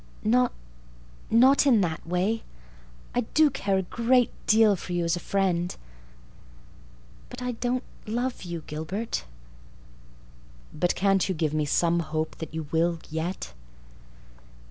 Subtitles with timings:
[0.23, 2.41] "Not—not in that way.
[3.13, 5.75] I do care a great deal for you as a friend.
[7.29, 9.25] But I don't love you, Gilbert."
[10.73, 13.53] "But can't you give me some hope that you will—yet?"